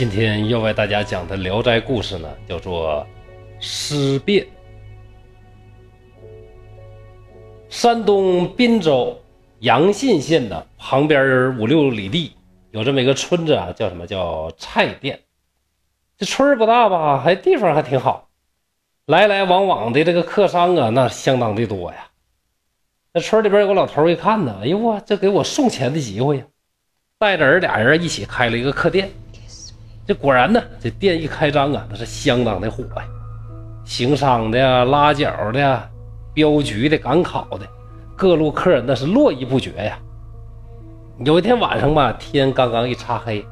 [0.00, 3.06] 今天要为大家讲的《聊斋故事》呢，叫做
[3.62, 4.42] 《尸变》。
[7.68, 9.20] 山东滨州
[9.58, 12.32] 阳信县的旁边五六里地，
[12.70, 15.20] 有这么一个村子啊，叫什么叫蔡店。
[16.16, 18.30] 这村儿不大吧，还地方还挺好，
[19.04, 22.08] 来来往往的这个客商啊，那相当的多呀。
[23.12, 26.44] 那村里边有个老头一看呢，哎呦我这给我送钱的机会呀，
[27.18, 29.10] 带着儿俩人一起开了一个客店。
[30.06, 33.04] 这果然呢，这店一开张啊，那是相当的火呀！
[33.84, 35.88] 行商的呀，拉脚的呀，
[36.34, 37.66] 镖局的，赶考的，
[38.16, 39.98] 各路客人那是络绎不绝呀。
[41.24, 43.44] 有一天晚上吧，天刚刚一擦黑，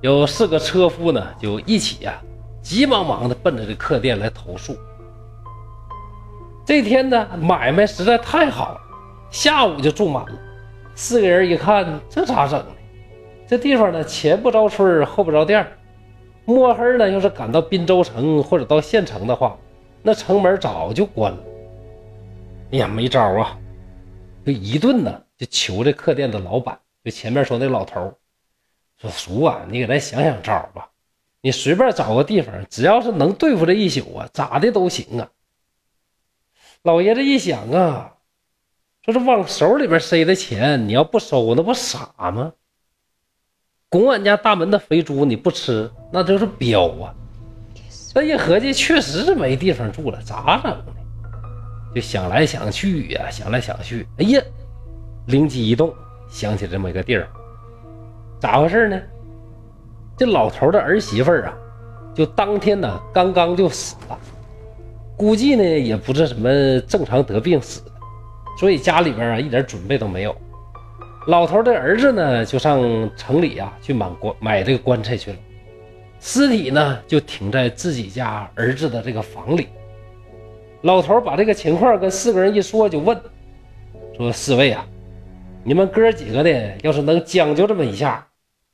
[0.00, 2.14] 有四个车夫呢，就一起呀，
[2.62, 4.76] 急忙忙的奔着这客店来投诉。
[6.64, 8.80] 这天呢，买卖实在太好了，
[9.30, 10.32] 下午就住满了。
[10.94, 12.62] 四个人一看，这咋整？
[13.48, 15.66] 这地方呢，前不着村后不着店
[16.44, 19.56] 摸黑呢，要是赶到滨州城或者到县城的话，
[20.02, 21.38] 那城门早就关了。
[22.72, 23.56] 哎呀，没招啊！
[24.44, 28.12] 就一顿呢，就求这客店的老板，就前面说那老头
[29.00, 30.90] 说：“叔啊，你给咱想想招吧，
[31.40, 35.30] 你随便找个地方，只要是能对付这一宿啊，咋的都行啊。”
[36.82, 38.14] 老爷子一想啊，
[39.04, 42.52] 说是往手里边塞的钱，你要不收，那不傻吗？
[43.88, 47.14] 拱俺家大门的肥猪，你不吃，那就是彪啊！
[48.12, 50.84] 这一合计，确实是没地方住了，咋整呢？
[51.94, 54.42] 就想来想去呀，想来想去，哎呀，
[55.26, 55.94] 灵机一动，
[56.28, 57.28] 想起这么一个地儿，
[58.40, 59.00] 咋回事呢？
[60.16, 61.54] 这老头的儿媳妇啊，
[62.12, 64.18] 就当天呢，刚刚就死了，
[65.16, 67.92] 估计呢也不是什么正常得病死的，
[68.58, 70.34] 所以家里边啊一点准备都没有。
[71.26, 72.80] 老头的儿子呢，就上
[73.16, 75.38] 城里啊去买棺买这个棺材去了，
[76.20, 79.66] 尸体呢就停在自己家儿子的这个房里。
[80.82, 83.20] 老头把这个情况跟四个人一说，就问
[84.16, 84.86] 说：“四位啊，
[85.64, 88.24] 你们哥几个的要是能将就这么一下，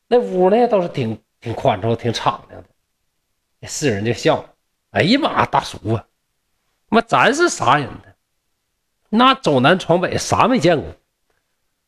[0.06, 2.68] 那屋呢倒是挺挺宽敞、挺敞亮的。”
[3.60, 4.50] 那四人就笑了
[4.92, 6.04] ：“哎呀妈，大叔啊，
[6.90, 8.02] 妈咱是啥人呢？
[9.08, 10.86] 那走南闯北，啥没见过。”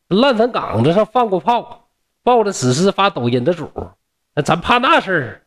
[0.09, 1.87] 烂坟岗子上放过炮，
[2.23, 3.71] 抱着死尸发抖音的主，
[4.35, 5.41] 那咱怕那事儿？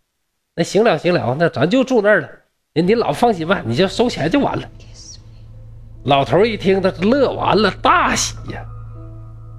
[0.57, 2.29] 那行了行了，那咱就住那儿了。
[2.75, 4.69] 你老放心吧，你就收钱就完了。
[6.05, 8.65] 老头一听，他乐完了，大喜呀！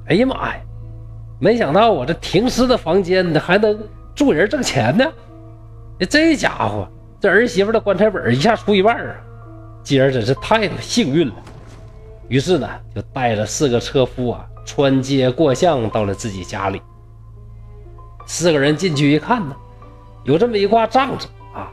[0.08, 0.62] 哎呀妈呀，
[1.40, 3.80] 没想到我这停尸的房间，还能
[4.16, 5.06] 住人挣钱呢！
[6.10, 6.88] 这家伙，
[7.22, 9.16] 这儿媳妇的棺材本一下出一半啊！
[9.84, 11.36] 今儿真是太幸运了。
[12.28, 14.46] 于是呢，就带着四个车夫啊。
[14.69, 16.80] 穿街过巷到了自己家里，
[18.28, 19.56] 四个人进去一看呢，
[20.25, 21.72] 有这么一挂帐子啊，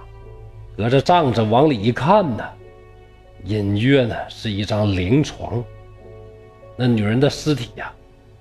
[0.79, 2.43] 隔着帐子往里一看呢，
[3.45, 5.63] 隐约呢是一张灵床，
[6.75, 7.93] 那女人的尸体呀，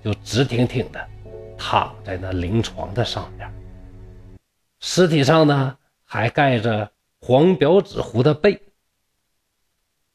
[0.02, 1.06] 就直挺挺的
[1.58, 3.54] 躺在那灵床的上面，
[4.80, 6.90] 尸体上呢还盖着
[7.20, 8.58] 黄表纸糊的被，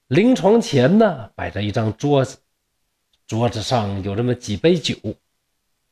[0.06, 2.38] 灵床前呢摆着一张桌子。
[3.30, 4.96] 桌子上有这么几杯酒，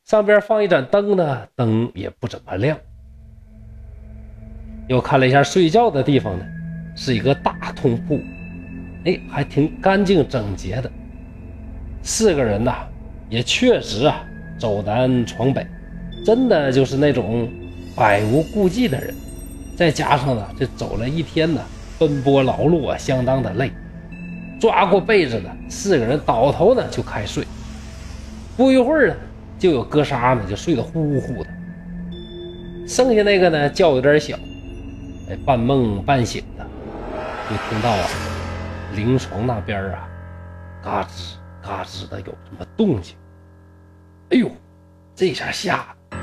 [0.04, 2.76] 上边放一盏灯呢，灯也不怎么亮。
[4.88, 6.44] 又看了一下睡觉的地方呢，
[6.96, 8.18] 是一个大通铺，
[9.04, 10.90] 哎，还挺干净整洁的。
[12.02, 12.74] 四个人呐，
[13.30, 14.26] 也确实啊，
[14.58, 15.64] 走南闯北，
[16.24, 17.48] 真的就是那种
[17.94, 19.14] 百无顾忌的人。
[19.76, 21.64] 再加上呢，这走了一天呢，
[22.00, 23.70] 奔波劳碌啊，相当的累。
[24.60, 27.46] 抓过被子的四个人倒头呢就开睡，
[28.56, 29.16] 不一会儿呢，
[29.56, 31.50] 就有哥仨呢就睡得呼呼的，
[32.88, 34.36] 剩下那个呢觉有点小，
[35.30, 36.66] 哎，半梦半醒的，
[37.48, 38.08] 就听到啊，
[38.96, 40.08] 灵床那边啊，
[40.82, 43.14] 嘎吱嘎吱的有什么动静，
[44.30, 44.50] 哎呦，
[45.14, 46.16] 这下吓得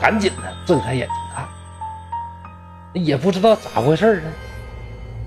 [0.00, 4.30] 赶紧的睁开眼睛看，也不知道咋回事呢，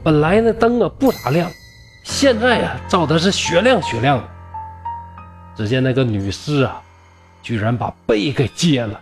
[0.05, 1.51] 本来那灯啊不咋亮。
[2.05, 4.23] 现在呀，照的是雪亮雪亮的。
[5.55, 6.79] 只见那个女尸啊，
[7.41, 9.01] 居然把背给揭了，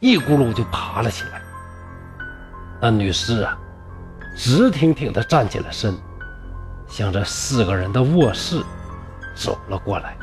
[0.00, 1.42] 一咕噜就爬了起来。
[2.80, 3.56] 那女尸啊，
[4.34, 5.94] 直挺挺的站起了身，
[6.88, 8.62] 向这四个人的卧室
[9.34, 10.16] 走了过来。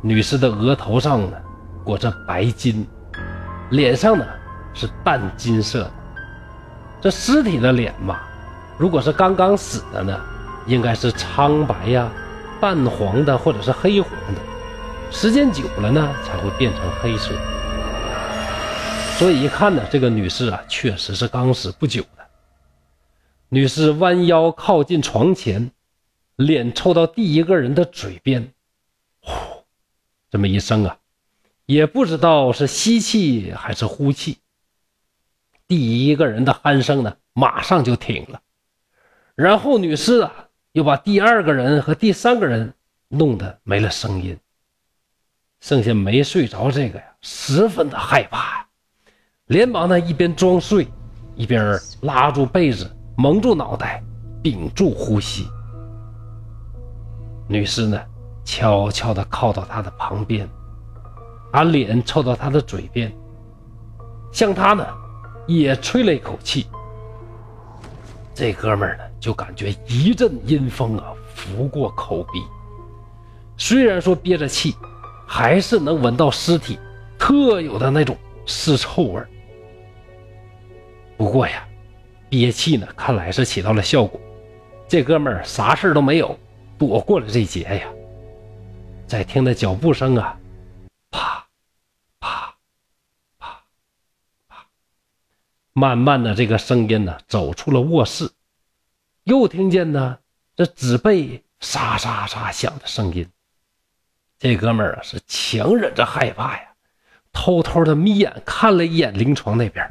[0.00, 1.36] 女尸的额头上呢
[1.82, 2.86] 裹着白巾，
[3.70, 4.24] 脸上呢
[4.72, 5.92] 是淡金色的。
[7.00, 8.20] 这尸体的脸嘛。
[8.80, 10.18] 如果是刚刚死的呢，
[10.66, 12.10] 应该是苍白呀、
[12.62, 14.40] 淡黄的或者是黑黄的，
[15.12, 17.34] 时间久了呢才会变成黑色。
[19.18, 22.26] 所以一看呢，这个女士啊，确实是刚死不久的。
[23.50, 25.72] 女士弯腰靠近床前，
[26.36, 28.54] 脸凑到第一个人的嘴边，
[29.20, 29.62] 呼，
[30.30, 30.96] 这么一声啊，
[31.66, 34.38] 也不知道是吸气还是呼气。
[35.68, 38.40] 第一个人的鼾声呢，马上就停了。
[39.40, 40.30] 然后女士啊，
[40.72, 42.74] 又把第二个人和第三个人
[43.08, 44.38] 弄得没了声音。
[45.60, 48.66] 剩下没睡着这个呀，十分的害怕呀。
[49.46, 50.86] 连忙呢，一边装睡，
[51.36, 54.02] 一边拉住被子，蒙住脑袋，
[54.42, 55.48] 屏住呼吸。
[57.48, 57.98] 女士呢，
[58.44, 60.46] 悄悄地靠到他的旁边，
[61.50, 63.10] 把脸凑到他的嘴边，
[64.32, 64.86] 向他呢，
[65.46, 66.66] 也吹了一口气。
[68.34, 72.42] 这哥们儿呢，就感觉一阵阴风啊，拂过口鼻。
[73.56, 74.74] 虽然说憋着气，
[75.26, 76.78] 还是能闻到尸体
[77.18, 79.28] 特有的那种尸臭味儿。
[81.18, 81.68] 不过呀，
[82.30, 84.18] 憋气呢，看来是起到了效果。
[84.88, 86.36] 这哥们儿啥事都没有，
[86.78, 87.86] 躲过了这劫呀。
[89.06, 90.38] 再听那脚步声啊，
[91.10, 91.46] 啪，
[92.18, 92.54] 啪，
[93.38, 93.62] 啪，
[94.48, 94.56] 啪，
[95.74, 98.30] 慢慢的这个声音呢，走出了卧室，
[99.30, 100.18] 又听见呢
[100.56, 103.24] 这纸被沙沙沙响的声音。
[104.40, 106.62] 这哥们儿啊，是强忍着害怕呀，
[107.32, 109.88] 偷偷的眯眼看了一眼灵床那边。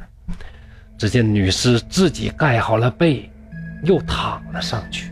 [0.98, 3.30] 只见女尸自己盖好了被，
[3.84, 5.10] 又躺了上去。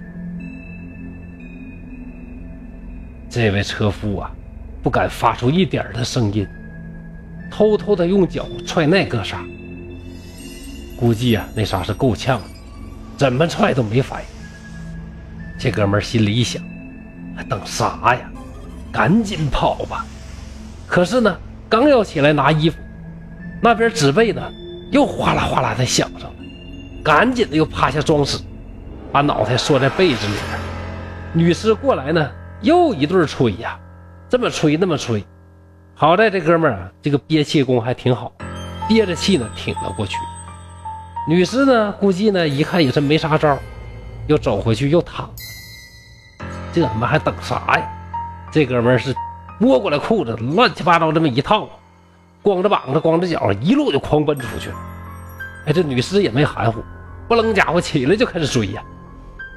[3.31, 4.31] 这位车夫啊，
[4.83, 6.47] 不敢发出一点的声音，
[7.51, 9.43] 偷偷的用脚踹那个啥。
[10.99, 12.43] 估计啊，那啥是够呛，
[13.19, 14.27] 怎么踹都没反应。
[15.59, 16.63] 这哥们心里一想，
[17.37, 18.31] 还等啥呀？
[18.93, 20.07] 赶紧跑吧！
[20.87, 21.37] 可是呢，
[21.69, 22.79] 刚要起来拿衣服，
[23.61, 24.41] 那边纸被呢？
[24.91, 26.37] 又哗啦哗啦的响上了，
[27.03, 28.41] 赶紧的又趴下装死，
[29.13, 30.59] 把脑袋缩在被子里边。
[31.35, 32.31] 女尸过来呢，
[32.63, 33.79] 又一顿吹呀，
[34.31, 35.23] 这么吹那么吹。
[35.95, 38.33] 好在这哥们儿啊，这个憋气功还挺好，
[38.89, 40.17] 憋着气呢挺了过去。
[41.27, 43.59] 女尸呢，估计呢一看也是没啥招，
[44.27, 45.29] 又走回去又躺。
[46.73, 47.89] 这他妈还等啥呀？
[48.51, 49.15] 这哥们儿是
[49.59, 51.69] 摸过来裤子，乱七八糟这么一套。
[52.41, 54.71] 光着膀子，光着脚，一路就狂奔出去。
[55.67, 56.83] 哎，这女尸也没含糊，
[57.27, 58.83] 不楞家伙起来就开始追呀。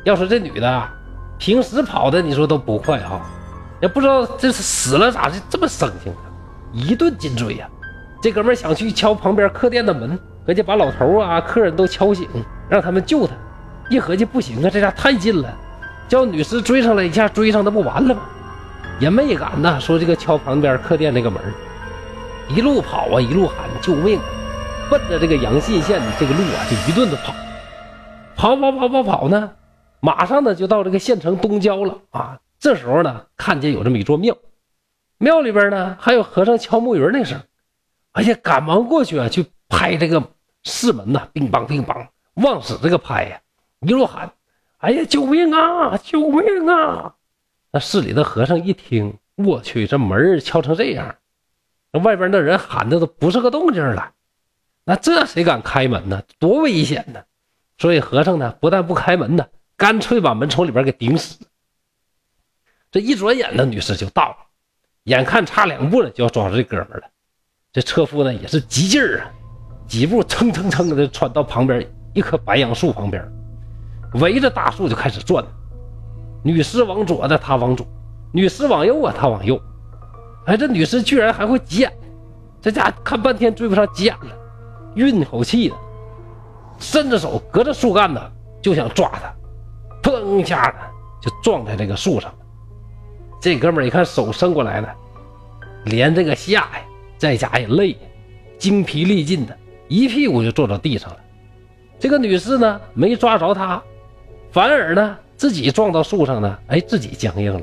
[0.04, 0.90] 要说这女的
[1.38, 3.22] 平时跑的，你说都不快哈，
[3.82, 6.26] 也不知道这是死了咋就这么生性啊，
[6.74, 7.70] 一顿紧追呀。
[8.22, 12.28] 这哥们想去敲旁边客店的门，合计把老头啊、客人都敲醒，
[12.68, 13.34] 让他们救他。
[13.90, 15.54] 一合计不行啊，这家太近了，
[16.08, 18.22] 叫女尸追上来一下，追上那不完了吗？
[19.00, 21.42] 也没敢呐，说这个敲旁边客店那个门。
[22.50, 24.20] 一路跑啊，一路喊救命，
[24.90, 27.34] 奔着这个阳信县的这个路啊，就一顿的跑，
[28.36, 29.52] 跑跑跑跑跑呢，
[30.00, 32.40] 马上呢就到这个县城东郊了啊。
[32.60, 34.36] 这时候呢，看见有这么一座庙，
[35.18, 37.40] 庙里边呢还有和尚敲木鱼那声，
[38.14, 40.22] 哎呀，赶忙过去啊，去拍这个
[40.66, 43.42] 寺门呐，乒乓乒乓，往死这个拍呀，
[43.80, 44.30] 一路喊，
[44.80, 47.16] 哎呀，救命啊，救命啊！
[47.72, 51.16] 那寺里的和尚一听，我去，这门敲成这样。
[51.94, 54.12] 那外边的人喊的都不是个动静了，
[54.84, 56.22] 那这谁敢开门呢？
[56.38, 57.24] 多危险呢！
[57.78, 59.48] 所以和尚呢，不但不开门呢，
[59.78, 61.40] 干脆把门从里边给顶死。
[62.92, 64.38] 这一转眼呢，女士就到了，
[65.06, 67.04] 眼看差两步了就要抓住这哥们了。
[67.72, 69.32] 这车夫呢也是急劲儿啊，
[69.92, 73.22] 几步蹭蹭蹭的窜到旁边一棵白杨树旁边，
[74.22, 75.44] 围着大树就开始转。
[76.44, 77.86] 女尸往左的，他往左；
[78.32, 79.62] 女尸往右啊，他往右。
[80.46, 81.92] 哎，这女尸居然还会急眼，
[82.62, 84.34] 这家看半天追不上急眼了，
[84.96, 85.76] 运口气的，
[86.80, 88.32] 伸着手隔着树干呢
[88.62, 90.78] 就想抓他，砰一下子
[91.22, 92.34] 就撞在这个树上。
[93.42, 94.88] 这哥们儿一看手伸过来了，
[95.84, 96.82] 连这个下呀，
[97.18, 97.98] 在家也累，
[98.58, 99.58] 精疲力尽的，
[99.92, 101.20] 一屁股就坐到地上了。
[102.00, 103.84] 这个女士呢没抓着他，
[104.50, 107.62] 反而呢自己撞到树上呢，哎，自己僵硬了。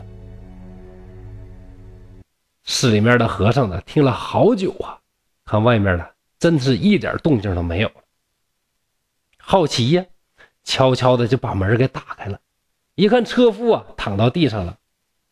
[2.65, 4.99] 寺里面的和尚呢，听了好久啊，
[5.47, 6.07] 看外面呢，
[6.39, 7.91] 真是一点动静都没有。
[9.39, 10.05] 好奇呀，
[10.65, 12.39] 悄悄的就把门给打开了，
[12.95, 14.77] 一看车夫啊躺到地上了，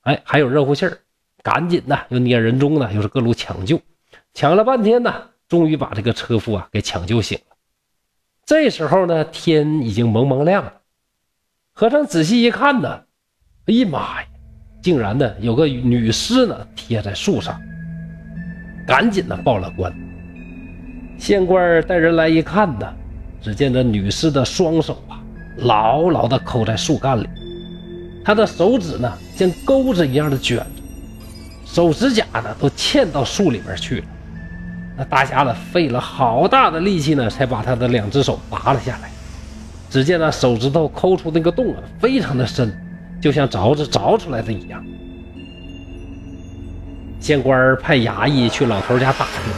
[0.00, 0.98] 哎，还有热乎气儿，
[1.42, 3.78] 赶紧的又捏人中呢，又是各路抢救，
[4.32, 7.56] 抢了半天呢，终于把这个车夫啊给抢救醒了。
[8.44, 10.72] 这时候呢，天已经蒙蒙亮了，
[11.72, 13.02] 和尚仔细一看呢，
[13.66, 14.28] 哎呀妈呀！
[14.82, 17.60] 竟然呢，有个女尸呢贴在树上，
[18.86, 19.92] 赶紧的报了官。
[21.18, 22.94] 县官带人来一看呢，
[23.42, 25.20] 只见这女尸的双手啊，
[25.58, 27.28] 牢牢地扣在树干里，
[28.24, 30.66] 她的手指呢，像钩子一样的卷着，
[31.64, 34.06] 手指甲呢，都嵌到树里面去了。
[34.96, 39.10] 那大家呢，费了好大的力气呢，才把他的两只手拔了下来。
[39.90, 42.74] 只见那手指头抠出那个洞啊，非常的深，
[43.20, 44.84] 就像凿子凿出来的一样。
[47.20, 49.52] 县官派衙役去老头家打听，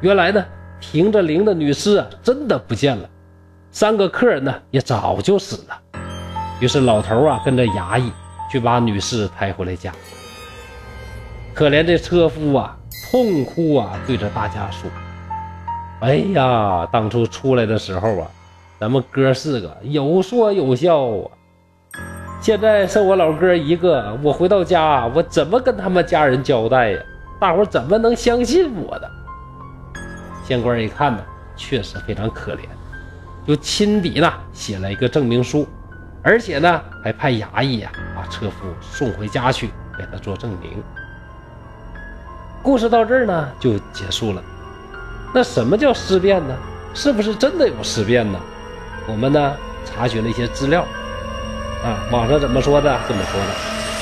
[0.00, 0.44] 原来呢，
[0.80, 3.08] 停着灵的女尸啊，真的不见了，
[3.70, 6.00] 三个客人呢，也早就死了。
[6.60, 8.10] 于是老头啊，跟着衙役
[8.50, 9.92] 去把女尸抬回了家。
[11.52, 12.76] 可怜这车夫啊，
[13.14, 14.90] 痛哭啊，对着大家说
[16.02, 18.28] ：“哎呀，当初出来的时候啊，
[18.80, 21.30] 咱们哥四个有说有笑啊。”
[22.42, 27.00] 现在剩我老哥一个，我回到家，我怎么跟他们家人交代呀？
[27.38, 29.08] 大伙怎么能相信我的？
[30.44, 31.22] 县官一看呢，
[31.54, 32.62] 确实非常可怜，
[33.46, 35.68] 就亲笔呢写了一个证明书，
[36.20, 40.82] 而且呢还派衙役呀把车夫送回家去给他做证明。
[42.64, 44.42] 故事到这儿呢就结束了。
[45.34, 46.56] 那什么叫尸变呢？
[46.94, 48.40] 是不是真的有尸变呢？
[49.06, 49.54] 我们呢
[49.84, 50.82] 查询了一些资料。
[51.84, 52.98] 啊，网上怎么说的？
[53.06, 53.54] 这么说的，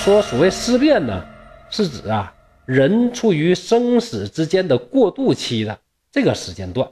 [0.04, 1.24] 说所谓尸变呢，
[1.70, 2.32] 是指啊
[2.64, 5.76] 人处于生死之间的过渡期的
[6.12, 6.88] 这个时间段，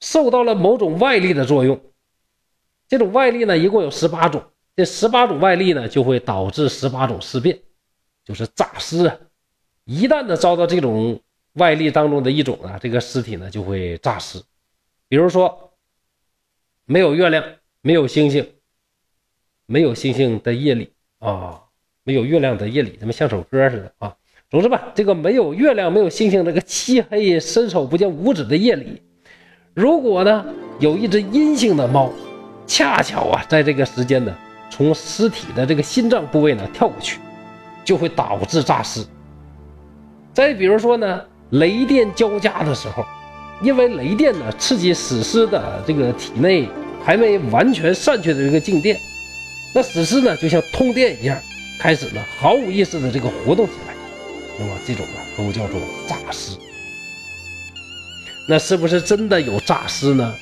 [0.00, 1.80] 受到了某种外力的作用。
[2.88, 4.44] 这种外力呢，一共有十八种，
[4.76, 7.58] 这十八种外力呢，就会导致十八种尸变，
[8.22, 9.16] 就是诈尸啊。
[9.92, 11.20] 一旦呢遭到这种
[11.54, 14.42] 外力当中的一种啊，这个尸体呢就会诈尸。
[15.06, 15.74] 比如说，
[16.86, 17.44] 没有月亮，
[17.82, 18.48] 没有星星。
[19.66, 21.62] 没有星星的夜里啊，
[22.04, 24.16] 没有月亮的夜里，怎么像首歌似的啊？
[24.50, 29.02] 总之吧，这个没有月亮、没有星星，这个漆黑、伸手不见五指的夜里，
[29.74, 30.44] 如果呢
[30.80, 32.10] 有一只阴性的猫，
[32.66, 34.36] 恰巧啊在这个时间呢，
[34.70, 37.20] 从尸体的这个心脏部位呢跳过去，
[37.84, 39.04] 就会导致诈尸。
[40.34, 41.20] 再比如说呢，
[41.50, 43.04] 雷电交加的时候，
[43.62, 46.66] 因为雷电呢刺激死尸的这个体内
[47.04, 48.96] 还没完全散去的这个静电。
[49.74, 51.38] 那死尸呢，就像通电一样，
[51.78, 53.94] 开始呢毫无意识的这个活动起来，
[54.58, 56.56] 那么这种呢都叫做诈尸。
[58.48, 60.34] 那是不是真的有诈尸呢？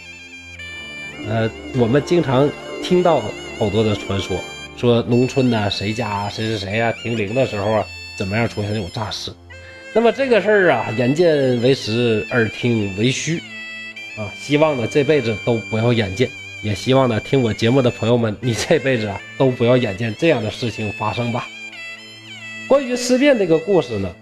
[1.28, 2.48] 呃，我们经常
[2.82, 3.20] 听到
[3.58, 4.38] 好多的传说，
[4.76, 7.84] 说农村呢谁家谁谁谁啊停灵的时候啊
[8.16, 9.30] 怎么样出现这种诈尸。
[9.92, 13.42] 那么这个事儿啊，眼见为实，耳听为虚，
[14.16, 16.30] 啊，希望呢这辈子都不要眼见。
[16.62, 21.48] 也希望呢，听我节目的朋友们，你这辈子啊都不要眼见这样的事情发生吧。
[22.68, 24.14] 关于尸变这个故事呢，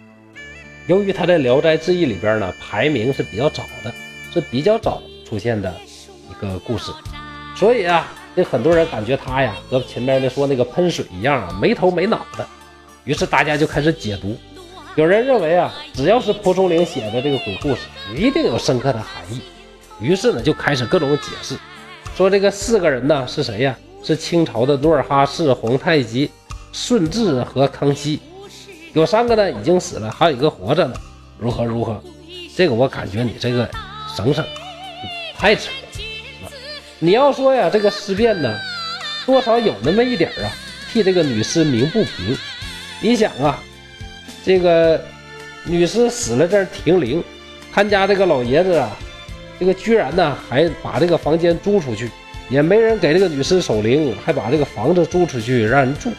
[0.87, 3.93] 由于它在《聊斋志异》里边呢排名是比较早的，
[4.33, 5.75] 是比较早出现的
[6.31, 6.91] 一个故事，
[7.55, 12.47] 所以啊，这很多人感觉它呀和前面的说那个喷水一样啊，没头没脑的。
[13.05, 14.37] 于是大家就开始解读，
[14.99, 17.83] 有人认为啊，只要是蒲松龄写的这个鬼故事，
[18.17, 19.41] 一定有深刻的含义。
[20.01, 21.57] 于是呢，就开始各种解释。
[22.17, 23.79] 说这个四个人呢是谁呀？
[24.03, 26.29] 是清朝的努尔哈赤、皇太极、
[26.73, 28.19] 顺治和康熙，
[28.93, 30.95] 有三个呢已经死了，还有一个活着呢。
[31.39, 32.03] 如何如何？
[32.57, 33.71] 这个我感觉你这个
[34.17, 34.45] 省省，
[35.37, 36.51] 太扯了。
[36.99, 38.53] 你要说呀，这个尸变呢，
[39.25, 40.51] 多少有那么一点啊，
[40.93, 42.37] 替这个女尸鸣不平。
[43.01, 43.63] 你想啊，
[44.49, 44.99] 这个
[45.65, 47.23] 女尸死了这儿停灵，
[47.71, 48.97] 看家这个老爷子啊。
[49.61, 52.09] 这个居然呢，还把这个房间租出去，
[52.49, 56.11] 也没人给这个女尸守灵，还把这个房子租出去让人住，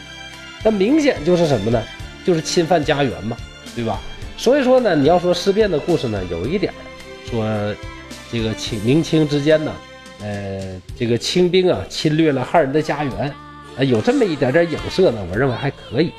[0.62, 1.82] 那明显就是什么呢？
[2.24, 3.36] 就是侵犯家园嘛，
[3.74, 4.00] 对吧？
[4.36, 6.72] 所以说呢，你要说尸变的故事呢，有一点
[7.28, 7.44] 说
[8.30, 9.72] 这个清明清之间呢，
[10.22, 13.34] 呃，这个清兵啊侵略了汉人的家园，
[13.76, 16.12] 啊，有这么一点点影射呢，我认为还可以。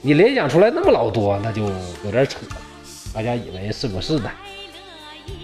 [0.00, 1.64] 你联想出来那么老多，那就
[2.04, 2.38] 有点扯，
[3.12, 4.30] 大家以为是不是的？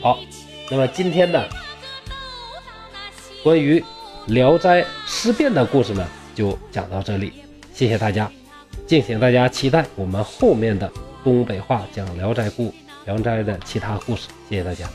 [0.01, 0.19] 好。
[0.71, 1.45] 那么今天呢，
[3.43, 3.79] 关于
[4.29, 7.35] 《聊斋尸变》的故事呢，就讲到这里。
[7.75, 8.31] 谢谢大家，
[8.87, 10.91] 敬请大家期待我们后面的
[11.23, 12.73] 东北话讲《聊斋故
[13.05, 14.29] 聊斋的其他故事。
[14.49, 14.89] 谢谢大家。